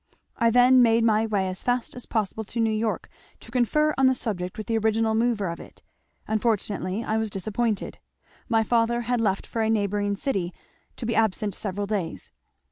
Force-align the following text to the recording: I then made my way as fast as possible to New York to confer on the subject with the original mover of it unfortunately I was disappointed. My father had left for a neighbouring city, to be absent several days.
I 0.35 0.49
then 0.49 0.81
made 0.81 1.03
my 1.03 1.27
way 1.27 1.47
as 1.47 1.61
fast 1.61 1.95
as 1.95 2.07
possible 2.07 2.43
to 2.45 2.59
New 2.59 2.71
York 2.73 3.07
to 3.39 3.51
confer 3.51 3.93
on 3.99 4.07
the 4.07 4.15
subject 4.15 4.57
with 4.57 4.65
the 4.65 4.79
original 4.79 5.13
mover 5.13 5.47
of 5.47 5.59
it 5.59 5.83
unfortunately 6.27 7.03
I 7.03 7.19
was 7.19 7.29
disappointed. 7.29 7.99
My 8.49 8.63
father 8.63 9.01
had 9.01 9.21
left 9.21 9.45
for 9.45 9.61
a 9.61 9.69
neighbouring 9.69 10.15
city, 10.15 10.55
to 10.95 11.05
be 11.05 11.13
absent 11.15 11.53
several 11.53 11.85
days. 11.85 12.31